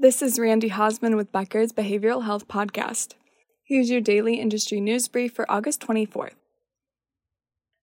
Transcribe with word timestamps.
This 0.00 0.22
is 0.22 0.38
Randi 0.38 0.70
Haseman 0.70 1.16
with 1.16 1.32
Becker's 1.32 1.72
Behavioral 1.72 2.24
Health 2.24 2.46
Podcast. 2.46 3.14
Here's 3.64 3.90
your 3.90 4.00
daily 4.00 4.36
industry 4.36 4.80
news 4.80 5.08
brief 5.08 5.32
for 5.32 5.44
August 5.50 5.80
24th. 5.80 6.36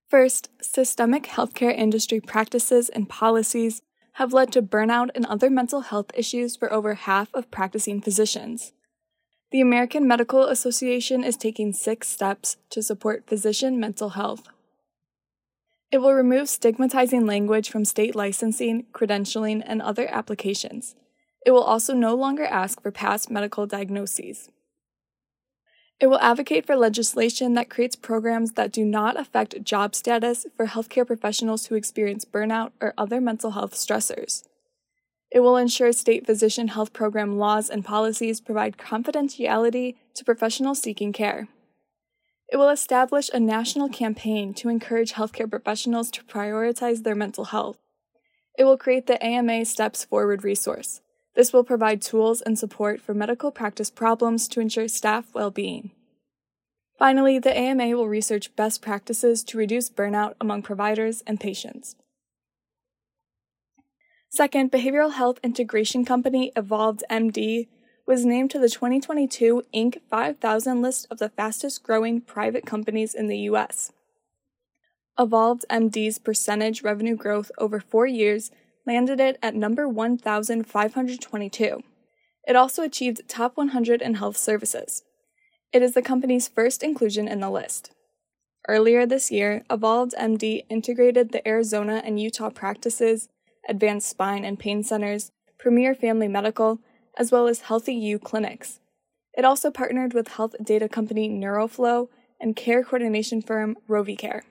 First, 0.07 0.49
systemic 0.61 1.23
healthcare 1.23 1.77
industry 1.77 2.21
practices 2.21 2.87
and 2.87 3.09
policies 3.09 3.81
have 4.13 4.31
led 4.31 4.53
to 4.53 4.61
burnout 4.61 5.09
and 5.13 5.25
other 5.25 5.49
mental 5.49 5.81
health 5.81 6.09
issues 6.13 6.55
for 6.55 6.71
over 6.71 6.93
half 6.93 7.33
of 7.33 7.51
practicing 7.51 7.99
physicians. 7.99 8.71
The 9.51 9.59
American 9.59 10.07
Medical 10.07 10.45
Association 10.45 11.21
is 11.21 11.35
taking 11.35 11.73
six 11.73 12.07
steps 12.07 12.55
to 12.69 12.81
support 12.81 13.27
physician 13.27 13.77
mental 13.77 14.11
health. 14.11 14.47
It 15.91 15.97
will 15.97 16.13
remove 16.13 16.47
stigmatizing 16.47 17.25
language 17.25 17.69
from 17.69 17.83
state 17.83 18.15
licensing, 18.15 18.85
credentialing, 18.93 19.61
and 19.65 19.81
other 19.81 20.07
applications. 20.07 20.95
It 21.45 21.51
will 21.51 21.63
also 21.63 21.93
no 21.93 22.15
longer 22.15 22.43
ask 22.43 22.81
for 22.81 22.91
past 22.91 23.29
medical 23.29 23.67
diagnoses. 23.67 24.49
It 25.99 26.07
will 26.07 26.19
advocate 26.19 26.65
for 26.65 26.75
legislation 26.75 27.53
that 27.53 27.69
creates 27.69 27.95
programs 27.95 28.53
that 28.53 28.71
do 28.71 28.83
not 28.83 29.17
affect 29.17 29.63
job 29.63 29.95
status 29.95 30.45
for 30.57 30.65
healthcare 30.65 31.07
professionals 31.07 31.67
who 31.67 31.75
experience 31.75 32.25
burnout 32.25 32.71
or 32.81 32.93
other 32.97 33.21
mental 33.21 33.51
health 33.51 33.73
stressors. 33.75 34.43
It 35.31 35.39
will 35.39 35.55
ensure 35.55 35.93
state 35.93 36.25
physician 36.25 36.69
health 36.69 36.91
program 36.91 37.37
laws 37.37 37.69
and 37.69 37.85
policies 37.85 38.41
provide 38.41 38.77
confidentiality 38.77 39.95
to 40.15 40.25
professionals 40.25 40.81
seeking 40.81 41.13
care. 41.13 41.47
It 42.49 42.57
will 42.57 42.69
establish 42.69 43.29
a 43.33 43.39
national 43.39 43.89
campaign 43.89 44.53
to 44.55 44.69
encourage 44.69 45.13
healthcare 45.13 45.49
professionals 45.49 46.11
to 46.11 46.23
prioritize 46.23 47.03
their 47.03 47.15
mental 47.15 47.45
health. 47.45 47.77
It 48.57 48.65
will 48.65 48.77
create 48.77 49.07
the 49.07 49.23
AMA 49.23 49.65
Steps 49.65 50.03
Forward 50.05 50.43
resource. 50.43 51.01
This 51.35 51.51
will 51.51 51.63
provide 51.63 52.01
tools 52.01 52.41
and 52.41 52.57
support 52.57 53.01
for 53.01 53.13
medical 53.13 53.51
practice 53.51 53.89
problems 53.89 54.47
to 54.49 54.61
ensure 54.61 54.87
staff 54.87 55.25
well 55.33 55.51
being. 55.51 55.91
Finally, 56.97 57.39
the 57.39 57.55
AMA 57.55 57.95
will 57.95 58.07
research 58.07 58.55
best 58.55 58.81
practices 58.81 59.43
to 59.43 59.57
reduce 59.57 59.89
burnout 59.89 60.35
among 60.39 60.61
providers 60.61 61.23
and 61.27 61.39
patients. 61.39 61.97
Second, 64.29 64.71
behavioral 64.71 65.13
health 65.13 65.39
integration 65.43 66.05
company 66.05 66.51
Evolved 66.55 67.03
MD 67.11 67.67
was 68.05 68.25
named 68.25 68.51
to 68.51 68.59
the 68.59 68.69
2022 68.69 69.63
Inc. 69.73 69.99
5000 70.09 70.81
list 70.81 71.07
of 71.09 71.17
the 71.19 71.29
fastest 71.29 71.83
growing 71.83 72.21
private 72.21 72.65
companies 72.65 73.13
in 73.13 73.27
the 73.27 73.39
U.S. 73.39 73.91
Evolved 75.17 75.65
MD's 75.69 76.17
percentage 76.19 76.81
revenue 76.83 77.15
growth 77.15 77.51
over 77.57 77.79
four 77.79 78.05
years 78.05 78.51
landed 78.85 79.19
it 79.19 79.37
at 79.41 79.55
number 79.55 79.87
1,522. 79.87 81.83
It 82.47 82.55
also 82.55 82.83
achieved 82.83 83.27
top 83.27 83.57
100 83.57 84.01
in 84.01 84.15
health 84.15 84.37
services. 84.37 85.03
It 85.73 85.81
is 85.81 85.93
the 85.93 86.01
company's 86.01 86.47
first 86.47 86.83
inclusion 86.83 87.27
in 87.27 87.39
the 87.39 87.49
list. 87.49 87.91
Earlier 88.67 89.05
this 89.05 89.31
year, 89.31 89.63
Evolved 89.69 90.13
MD 90.17 90.65
integrated 90.69 91.31
the 91.31 91.47
Arizona 91.47 92.01
and 92.03 92.19
Utah 92.19 92.49
practices, 92.49 93.29
advanced 93.67 94.09
spine 94.09 94.43
and 94.45 94.57
pain 94.57 94.83
centers, 94.83 95.31
Premier 95.57 95.93
Family 95.93 96.27
Medical, 96.27 96.79
as 97.17 97.31
well 97.31 97.47
as 97.47 97.61
Healthy 97.61 97.93
U 97.95 98.19
clinics. 98.19 98.79
It 99.37 99.45
also 99.45 99.69
partnered 99.69 100.13
with 100.13 100.29
health 100.29 100.55
data 100.63 100.87
company 100.87 101.29
Neuroflow 101.29 102.09
and 102.39 102.55
care 102.55 102.83
coordination 102.83 103.41
firm 103.41 103.75
Rovicare. 103.89 104.41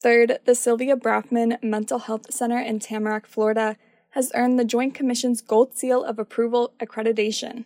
Third, 0.00 0.38
the 0.44 0.54
Sylvia 0.54 0.96
Brafman 0.96 1.62
Mental 1.62 1.98
Health 1.98 2.32
Center 2.32 2.58
in 2.58 2.78
Tamarac, 2.78 3.26
Florida, 3.26 3.76
has 4.10 4.30
earned 4.34 4.58
the 4.58 4.64
Joint 4.64 4.94
Commission's 4.94 5.40
Gold 5.40 5.76
Seal 5.76 6.04
of 6.04 6.18
Approval 6.18 6.72
accreditation. 6.80 7.64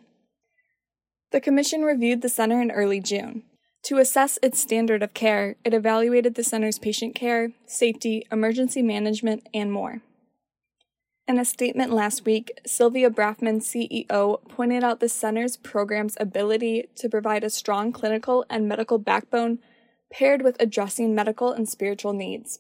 The 1.31 1.41
Commission 1.41 1.83
reviewed 1.83 2.23
the 2.23 2.29
center 2.29 2.61
in 2.61 2.71
early 2.71 3.01
June. 3.01 3.43
To 3.85 3.99
assess 3.99 4.39
its 4.43 4.61
standard 4.61 5.03
of 5.03 5.13
care, 5.13 5.57
it 5.65 5.75
evaluated 5.75 6.35
the 6.35 6.45
center's 6.45 6.79
patient 6.79 7.15
care, 7.15 7.53
safety, 7.67 8.27
emergency 8.31 8.81
management, 8.81 9.47
and 9.53 9.73
more. 9.73 10.03
In 11.29 11.39
a 11.39 11.45
statement 11.45 11.93
last 11.93 12.25
week, 12.25 12.61
Sylvia 12.67 13.11
Brafman, 13.11 13.61
CEO, 13.61 14.47
pointed 14.49 14.85
out 14.85 15.01
the 15.01 15.09
center's 15.09 15.57
program's 15.57 16.17
ability 16.19 16.89
to 16.97 17.09
provide 17.09 17.45
a 17.45 17.51
strong 17.51 17.93
clinical 17.93 18.45
and 18.49 18.69
medical 18.69 18.99
backbone 18.99 19.59
paired 20.13 20.43
with 20.43 20.57
addressing 20.61 21.15
medical 21.15 21.53
and 21.53 21.69
spiritual 21.69 22.13
needs. 22.13 22.59